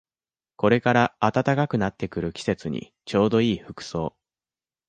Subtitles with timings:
[0.55, 4.15] これから暖かくなってくる季節にちょうどいい服装